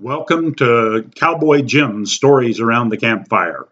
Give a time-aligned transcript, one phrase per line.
[0.00, 3.66] Welcome to Cowboy Jim's Stories Around the Campfire.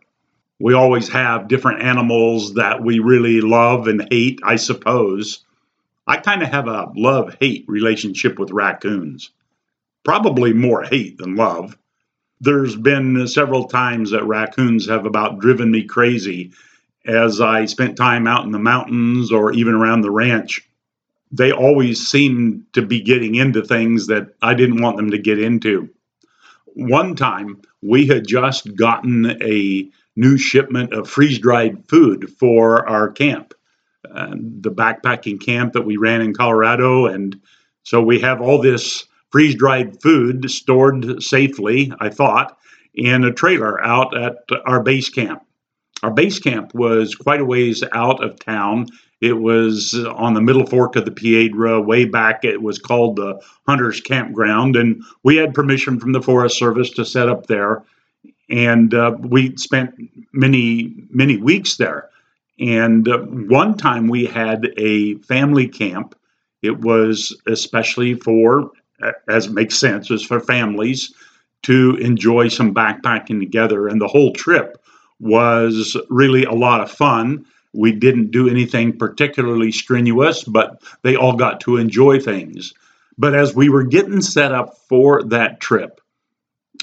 [0.58, 5.44] We always have different animals that we really love and hate, I suppose.
[6.04, 9.30] I kind of have a love hate relationship with raccoons.
[10.02, 11.79] Probably more hate than love.
[12.40, 16.50] There's been several times that raccoons have about driven me crazy
[17.06, 20.68] as I spent time out in the mountains or even around the ranch.
[21.30, 25.38] They always seem to be getting into things that I didn't want them to get
[25.38, 25.90] into
[26.77, 33.11] one time we had just gotten a new shipment of freeze dried food for our
[33.11, 33.55] camp,
[34.15, 37.07] uh, the backpacking camp that we ran in Colorado.
[37.07, 37.41] And
[37.83, 42.59] so we have all this freeze dried food stored safely, I thought,
[42.95, 45.43] in a trailer out at our base camp.
[46.02, 48.88] Our base camp was quite a ways out of town
[49.20, 52.45] it was on the middle fork of the Piedra way back.
[52.45, 57.05] It was called the Hunters Campground, and we had permission from the Forest Service to
[57.05, 57.83] set up there.
[58.51, 59.95] And uh, we spent
[60.32, 62.10] many, many weeks there.
[62.60, 66.14] And uh, one time we had a family camp.
[66.62, 68.70] It was especially for,
[69.28, 71.12] as it makes sense, was for families
[71.62, 73.88] to enjoy some backpacking together.
[73.88, 74.82] And the whole trip
[75.19, 77.44] was really a lot of fun
[77.77, 82.72] we didn't do anything particularly strenuous, but they all got to enjoy things.
[83.19, 86.00] But as we were getting set up for that trip,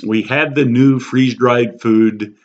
[0.05, 2.35] we had the new freeze dried food.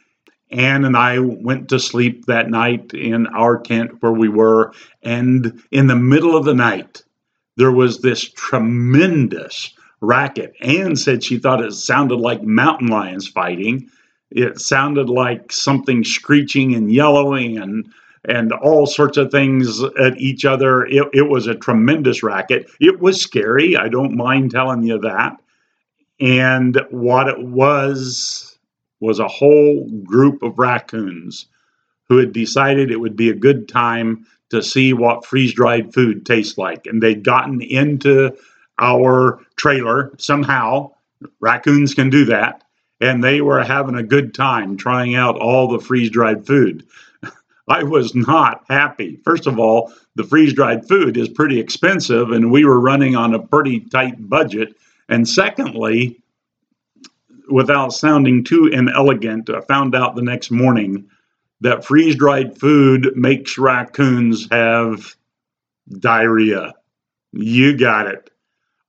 [0.50, 4.72] Ann and I went to sleep that night in our tent where we were.
[5.02, 7.02] And in the middle of the night,
[7.56, 10.54] there was this tremendous racket.
[10.60, 13.91] Ann said she thought it sounded like mountain lions fighting.
[14.30, 17.88] It sounded like something screeching and yellowing and
[18.24, 20.84] and all sorts of things at each other.
[20.86, 22.70] It, it was a tremendous racket.
[22.80, 23.77] It was scary.
[23.77, 25.36] I don't mind telling you that.
[26.20, 28.58] And what it was
[29.00, 31.47] was a whole group of raccoons
[32.08, 36.25] who had decided it would be a good time to see what freeze dried food
[36.25, 36.87] tastes like.
[36.87, 38.37] And they'd gotten into
[38.78, 40.92] our trailer somehow.
[41.41, 42.65] Raccoons can do that.
[43.00, 46.84] And they were having a good time trying out all the freeze dried food.
[47.68, 49.18] I was not happy.
[49.24, 53.34] First of all, the freeze dried food is pretty expensive, and we were running on
[53.34, 54.74] a pretty tight budget.
[55.08, 56.20] And secondly,
[57.50, 61.08] without sounding too inelegant, I found out the next morning
[61.60, 65.16] that freeze dried food makes raccoons have
[65.98, 66.74] diarrhea.
[67.32, 68.30] You got it.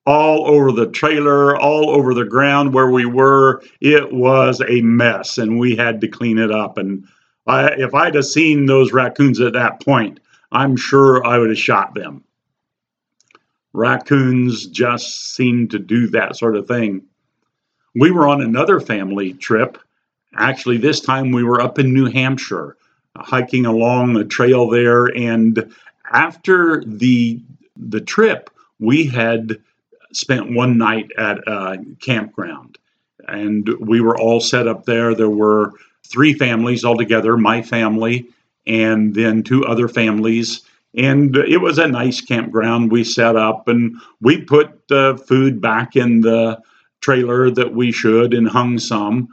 [0.06, 5.38] All over the trailer, all over the ground where we were, it was a mess,
[5.38, 6.78] and we had to clean it up.
[6.78, 7.08] And
[7.50, 10.20] I, if I'd have seen those raccoons at that point,
[10.52, 12.24] I'm sure I would have shot them.
[13.74, 17.04] Raccoons just seem to do that sort of thing.
[17.96, 19.78] We were on another family trip.
[20.36, 22.78] Actually, this time we were up in New Hampshire,
[23.16, 25.06] hiking along the trail there.
[25.06, 25.74] And
[26.12, 27.42] after the
[27.78, 28.50] the trip,
[28.80, 29.60] we had
[30.14, 32.78] spent one night at a campground,
[33.28, 35.16] and we were all set up there.
[35.16, 35.74] There were
[36.10, 38.28] three families altogether my family
[38.68, 40.62] and then two other families.
[40.96, 42.92] And it was a nice campground.
[42.92, 46.60] We set up and we put uh, food back in the
[47.02, 49.30] trailer that we should and hung some.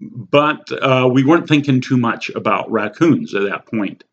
[0.00, 4.04] But uh, we weren't thinking too much about raccoons at that point.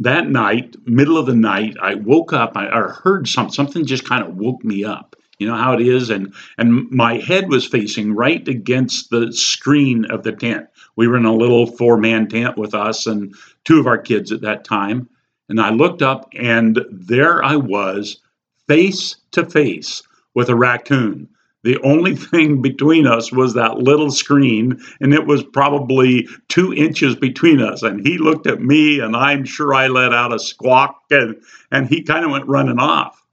[0.00, 4.08] That night middle of the night i woke up i, I heard something something just
[4.08, 6.10] kind of woke me up you know how it is?
[6.10, 10.66] And and my head was facing right against the screen of the tent.
[10.96, 13.34] We were in a little four man tent with us and
[13.64, 15.08] two of our kids at that time.
[15.48, 18.20] And i looked up and there i was
[18.66, 20.02] face to face
[20.34, 21.28] with a raccoon.
[21.62, 27.16] The only thing between us was that little screen, and it was probably two inches
[27.16, 27.82] between us.
[27.82, 31.36] And he looked at me, and I'm sure I let out a squawk, and,
[31.72, 33.24] and he kind of went running off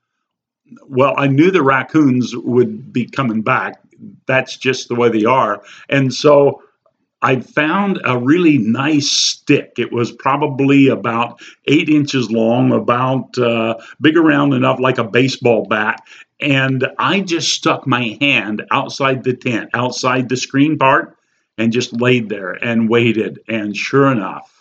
[0.88, 3.82] well, I knew the raccoons would be coming back.
[4.26, 5.62] That's just the way they are.
[5.90, 6.62] And so
[7.22, 9.74] I found a really nice stick.
[9.78, 15.66] It was probably about eight inches long, about uh, big around enough like a baseball
[15.66, 16.02] bat.
[16.40, 21.18] And I just stuck my hand outside the tent, outside the screen part,
[21.58, 23.40] and just laid there and waited.
[23.48, 24.55] And sure enough,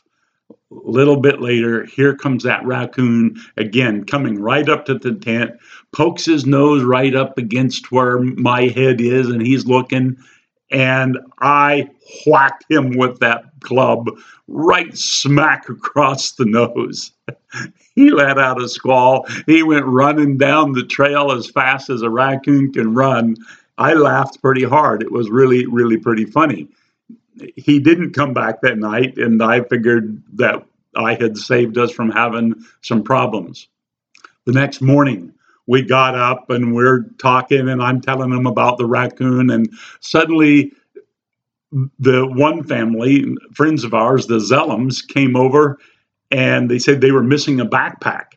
[0.85, 5.53] little bit later, here comes that raccoon again, coming right up to the tent,
[5.93, 10.17] pokes his nose right up against where my head is, and he's looking.
[10.71, 11.91] And I
[12.27, 14.09] whacked him with that club
[14.49, 17.13] right smack across the nose.
[17.95, 19.27] he let out a squall.
[19.47, 23.37] He went running down the trail as fast as a raccoon can run.
[23.79, 25.03] I laughed pretty hard.
[25.03, 26.69] It was really, really pretty funny.
[27.57, 30.65] He didn't come back that night, and I figured that
[30.97, 33.69] I had saved us from having some problems.
[34.45, 35.33] The next morning,
[35.67, 40.73] we got up and we're talking, and I'm telling him about the raccoon, and suddenly
[41.99, 45.79] the one family, friends of ours, the Zellums, came over
[46.31, 48.35] and they said they were missing a backpack.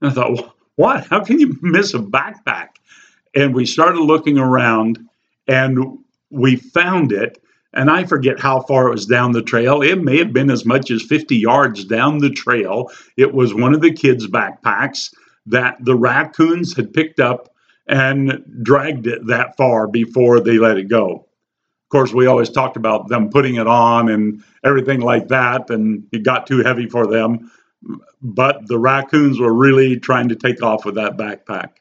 [0.00, 1.06] And I thought, what?
[1.06, 2.68] How can you miss a backpack?
[3.34, 4.98] And we started looking around
[5.46, 5.98] and
[6.30, 7.42] we found it.
[7.76, 9.82] And I forget how far it was down the trail.
[9.82, 12.90] It may have been as much as 50 yards down the trail.
[13.18, 15.14] It was one of the kids' backpacks
[15.44, 17.50] that the raccoons had picked up
[17.86, 21.26] and dragged it that far before they let it go.
[21.84, 26.04] Of course, we always talked about them putting it on and everything like that, and
[26.12, 27.52] it got too heavy for them.
[28.22, 31.74] But the raccoons were really trying to take off with that backpack.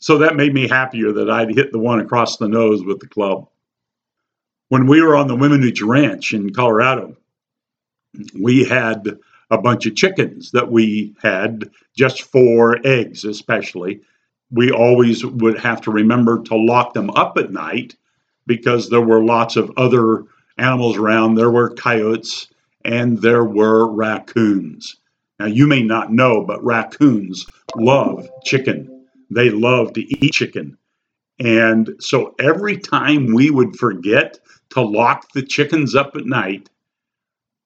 [0.00, 3.08] So that made me happier that I'd hit the one across the nose with the
[3.08, 3.48] club.
[4.68, 7.16] When we were on the Weminuche Ranch in Colorado,
[8.38, 9.18] we had
[9.50, 14.00] a bunch of chickens that we had just for eggs, especially.
[14.50, 17.94] We always would have to remember to lock them up at night
[18.46, 20.24] because there were lots of other
[20.58, 21.34] animals around.
[21.34, 22.48] There were coyotes
[22.84, 24.96] and there were raccoons.
[25.38, 27.46] Now, you may not know, but raccoons
[27.76, 29.06] love chicken.
[29.30, 30.78] They love to eat chicken.
[31.38, 34.38] And so every time we would forget
[34.70, 36.70] to lock the chickens up at night,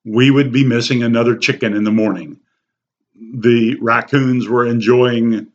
[0.05, 2.41] we would be missing another chicken in the morning.
[3.35, 5.49] The raccoons were enjoying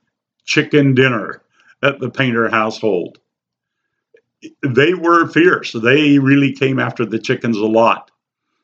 [0.45, 1.41] chicken dinner
[1.81, 3.19] at the Painter household
[4.61, 5.71] they were fierce.
[5.71, 8.11] They really came after the chickens a lot.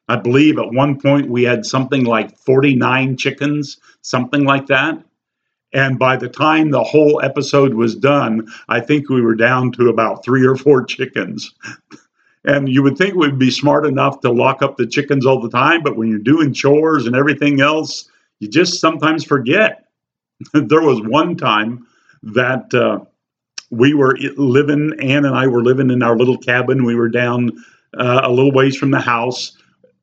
[0.08, 5.04] I believe at one point we had something like 49 chickens, something like that.
[5.74, 9.90] And by the time the whole episode was done, I think we were down to
[9.90, 11.54] about three or four chickens.
[12.44, 15.50] and you would think we'd be smart enough to lock up the chickens all the
[15.50, 18.10] time, but when you're doing chores and everything else,
[18.40, 19.86] you just sometimes forget.
[20.54, 21.86] there was one time
[22.24, 23.00] that uh,
[23.70, 26.84] we were living, Ann and I were living in our little cabin.
[26.84, 27.52] We were down
[27.98, 29.58] uh, a little ways from the house.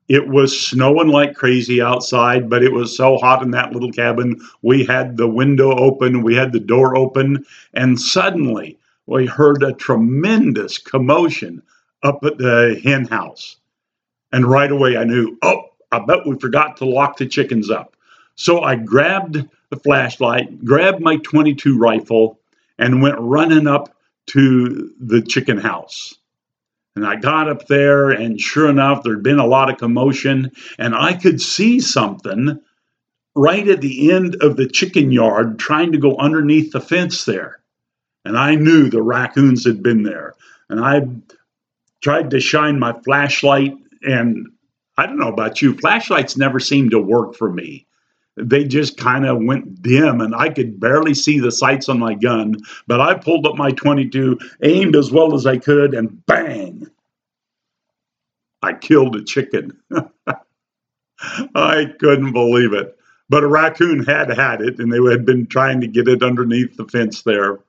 [0.09, 4.41] It was snowing like crazy outside, but it was so hot in that little cabin.
[4.63, 7.45] We had the window open, we had the door open,
[7.75, 11.63] and suddenly we heard a tremendous commotion
[12.03, 13.57] up at the hen house.
[14.33, 17.95] And right away I knew, oh, I bet we forgot to lock the chickens up.
[18.35, 22.39] So I grabbed the flashlight, grabbed my 22 rifle,
[22.79, 23.95] and went running up
[24.29, 26.18] to the chicken house.
[26.99, 30.51] And I got up there, and sure enough, there'd been a lot of commotion,
[30.81, 32.59] and I could see something
[33.37, 37.61] right at the end of the chicken yard trying to go underneath the fence there.
[38.25, 40.35] And I knew the raccoons had been there.
[40.69, 41.03] And I
[42.01, 44.49] tried to shine my flashlight, and
[44.97, 47.87] I don't know about you, flashlights never seem to work for me
[48.41, 52.15] they just kind of went dim and I could barely see the sights on my
[52.15, 52.57] gun.
[52.87, 56.87] But I pulled up my 22, aimed as well as I could, and bang!
[58.63, 59.79] I killed a chicken.
[61.55, 62.97] I couldn't believe it.
[63.29, 66.77] But a raccoon had had it, and they had been trying to get it underneath
[66.77, 67.61] the fence there.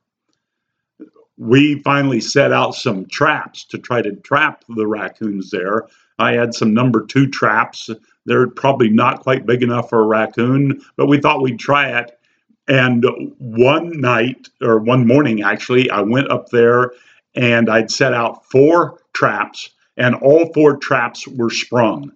[1.38, 5.88] We finally set out some traps to try to trap the raccoons there.
[6.18, 7.90] I had some number two traps
[8.30, 12.12] they're probably not quite big enough for a raccoon, but we thought we'd try it.
[12.68, 13.04] And
[13.40, 16.92] one night, or one morning actually, I went up there
[17.36, 22.12] and I'd set out four traps, and all four traps were sprung.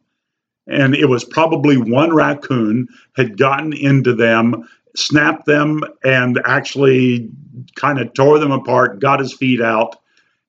[0.68, 7.30] And it was probably one raccoon had gotten into them, snapped them, and actually
[7.76, 9.98] kind of tore them apart, got his feet out,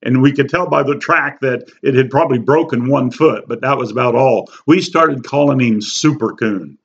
[0.04, 3.62] and we could tell by the track that it had probably broken one foot, but
[3.62, 4.50] that was about all.
[4.66, 6.78] We started calling him Super Coon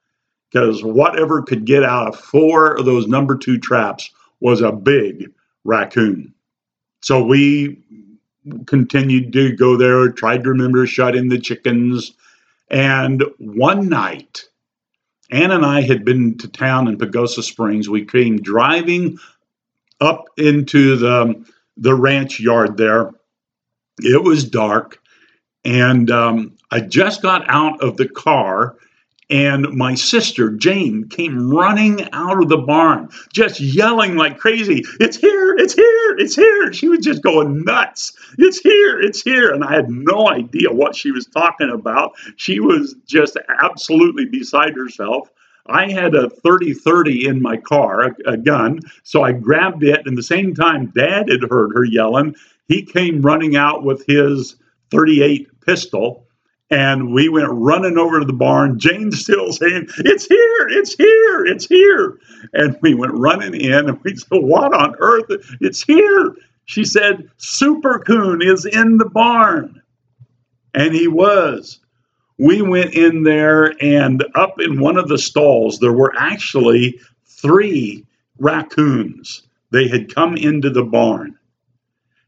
[0.51, 4.09] because whatever could get out of four of those number two traps
[4.39, 5.31] was a big
[5.65, 6.33] raccoon.
[7.01, 7.83] So we
[8.65, 12.13] continued to go there, tried to remember to shut in the chickens.
[12.71, 14.45] And one night,
[15.29, 17.89] Ann and I had been to town in Pagosa Springs.
[17.89, 19.19] We came driving
[20.01, 21.45] up into the
[21.79, 23.11] the ranch yard there.
[24.01, 24.99] It was dark,
[25.65, 28.77] and um, I just got out of the car,
[29.29, 35.17] and my sister Jane came running out of the barn, just yelling like crazy, It's
[35.17, 36.73] here, it's here, it's here.
[36.73, 38.13] She was just going nuts.
[38.37, 39.51] It's here, it's here.
[39.51, 42.13] And I had no idea what she was talking about.
[42.37, 45.29] She was just absolutely beside herself.
[45.67, 48.79] I had a 30 30 in my car, a, a, gun.
[49.03, 50.05] So I grabbed it.
[50.05, 52.35] And the same time, Dad had heard her yelling.
[52.67, 54.55] he came running out with his
[54.91, 56.25] 38 pistol
[56.71, 58.77] and we went running over to the barn.
[58.77, 62.19] Jane's still saying, It's here, it's here, it's here.
[62.53, 65.25] And we went running in and we said, What on earth?
[65.61, 66.35] It's here.
[66.65, 69.81] She said, Super Coon is in the barn.
[70.75, 71.79] And he was.
[72.39, 78.05] We went in there, and up in one of the stalls, there were actually three
[78.39, 79.43] raccoons.
[79.71, 81.37] They had come into the barn.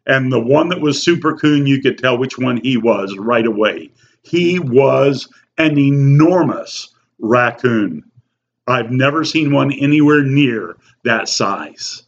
[0.06, 3.46] And the one that was Super Coon, you could tell which one he was right
[3.46, 3.90] away.
[4.24, 6.90] He was an enormous
[7.20, 8.04] raccoon.
[8.68, 10.76] I've never seen one anywhere near
[11.06, 12.04] that size.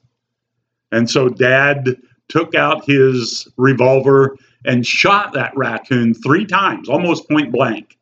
[0.91, 7.51] And so dad took out his revolver and shot that raccoon three times, almost point
[7.51, 7.97] blank.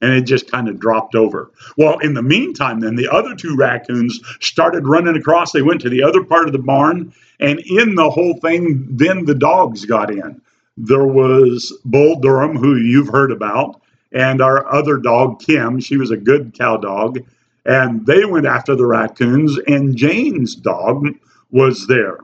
[0.00, 1.50] And it just kind of dropped over.
[1.78, 5.52] Well, in the meantime, then the other two raccoons started running across.
[5.52, 7.12] They went to the other part of the barn.
[7.40, 10.40] And in the whole thing, then the dogs got in.
[10.76, 13.80] There was Bull Durham, who you've heard about,
[14.12, 15.80] and our other dog, Kim.
[15.80, 17.20] She was a good cow dog.
[17.64, 21.08] And they went after the raccoons, and Jane's dog
[21.50, 22.18] was there.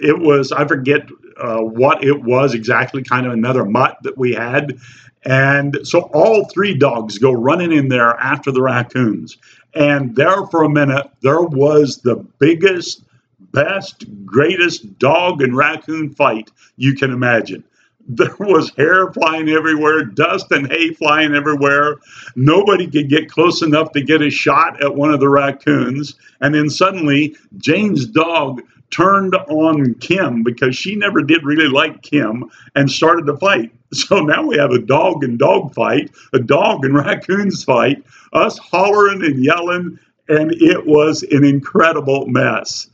[0.00, 4.32] It was, I forget uh, what it was exactly, kind of another mutt that we
[4.32, 4.78] had.
[5.24, 9.36] And so all three dogs go running in there after the raccoons.
[9.74, 13.04] And there for a minute, there was the biggest,
[13.52, 17.64] best, greatest dog and raccoon fight you can imagine.
[18.12, 21.98] There was hair flying everywhere, dust and hay flying everywhere.
[22.34, 26.16] Nobody could get close enough to get a shot at one of the raccoons.
[26.40, 32.50] And then suddenly, Jane's dog turned on Kim because she never did really like Kim
[32.74, 33.72] and started to fight.
[33.92, 38.56] So now we have a dog and dog fight, a dog and raccoons fight, us
[38.56, 42.88] hollering and yelling, and it was an incredible mess.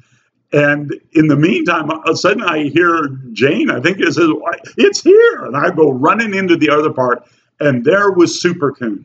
[0.54, 4.30] And in the meantime, all of a sudden I hear Jane, I think it says,
[4.78, 5.44] It's here.
[5.44, 7.28] And I go running into the other part,
[7.60, 9.04] and there was Super Coon.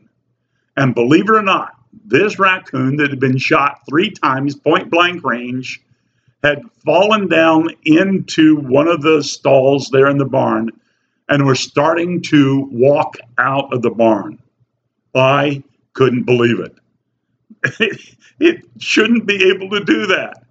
[0.78, 1.74] And believe it or not,
[2.06, 5.82] this raccoon that had been shot three times, point blank range,
[6.42, 10.70] had fallen down into one of the stalls there in the barn
[11.28, 14.38] and were starting to walk out of the barn.
[15.14, 15.62] I
[15.94, 16.76] couldn't believe it.
[18.40, 20.41] it shouldn't be able to do that.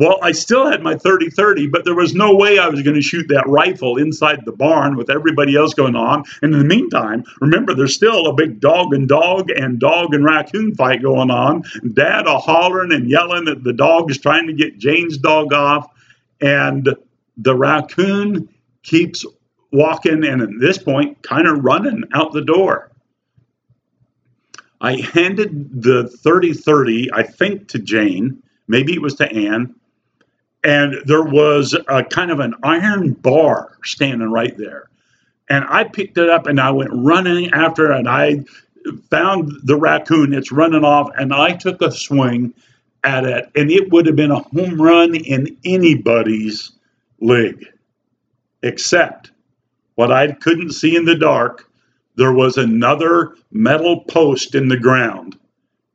[0.00, 2.96] Well, I still had my 30 30, but there was no way I was going
[2.96, 6.24] to shoot that rifle inside the barn with everybody else going on.
[6.40, 10.24] And in the meantime, remember, there's still a big dog and dog and dog and
[10.24, 11.64] raccoon fight going on.
[11.92, 15.86] Dad a hollering and yelling that the dog is trying to get Jane's dog off.
[16.40, 16.96] And
[17.36, 18.48] the raccoon
[18.82, 19.26] keeps
[19.70, 22.90] walking and at this point, kind of running out the door.
[24.80, 28.42] I handed the 30 30, I think, to Jane.
[28.66, 29.74] Maybe it was to Ann
[30.62, 34.88] and there was a kind of an iron bar standing right there.
[35.48, 38.44] And I picked it up and I went running after it and I
[39.10, 40.32] found the raccoon.
[40.32, 42.54] It's running off and I took a swing
[43.04, 46.72] at it and it would have been a home run in anybody's
[47.20, 47.66] league,
[48.62, 49.30] Except
[49.94, 51.70] what I couldn't see in the dark,
[52.16, 55.38] there was another metal post in the ground.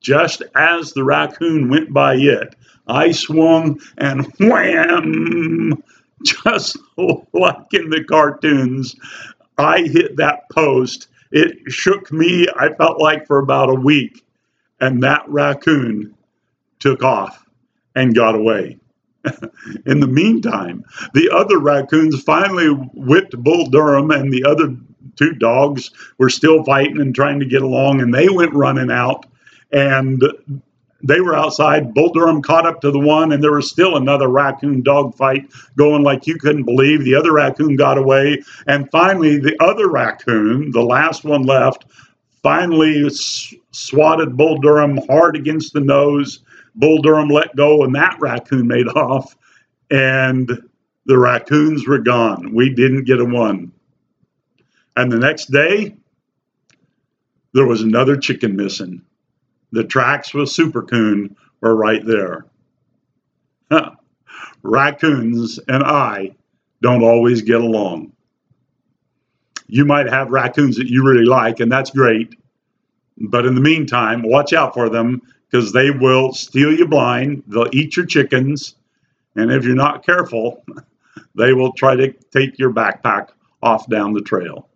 [0.06, 2.56] Just as the raccoon went by it,
[2.88, 5.84] I swung and wham,
[6.22, 6.78] just
[7.34, 8.96] like in the cartoons,
[9.58, 11.08] I hit that post.
[11.32, 14.24] It shook me, I felt like, for about a week.
[14.80, 16.14] And that raccoon
[16.78, 17.44] took off
[17.96, 18.78] and got away.
[19.88, 20.84] in the meantime,
[21.16, 24.76] the other raccoons finally whipped Bull Durham, and the other
[25.16, 29.26] two dogs were still fighting and trying to get along, and they went running out.
[29.76, 30.24] And
[31.04, 31.94] they were outside.
[31.94, 35.52] Bull Durham caught up to the one, and there was still another raccoon dog fight
[35.78, 37.04] going like you couldn't believe.
[37.04, 38.42] The other raccoon got away.
[38.66, 41.86] And finally, the other raccoon, the last one left,
[42.42, 43.08] finally
[43.72, 46.40] swatted Bull Durham hard against the nose.
[46.74, 49.36] Bull Durham let go, and that raccoon made off.
[49.92, 50.50] And
[51.06, 52.56] the raccoons were gone.
[52.56, 53.72] We didn't get a one.
[54.96, 55.96] And the next day,
[57.54, 59.02] there was another chicken missing.
[59.76, 62.46] The tracks with Super Coon were right there.
[64.64, 66.34] Raccoons and I
[66.82, 68.14] don't always get along.
[69.68, 72.40] You might have raccoons that you really like, and that's great.
[73.18, 77.44] But in the meantime, watch out for them because they will steal you blind.
[77.48, 78.76] They'll eat your chickens.
[79.36, 80.64] And if you're not careful,
[81.36, 84.70] they will try to take your backpack off down the trail.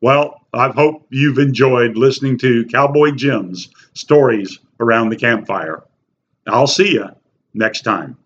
[0.00, 5.82] Well, I hope you've enjoyed listening to Cowboy Jim's stories around the campfire.
[6.46, 7.08] I'll see you
[7.54, 8.16] next time.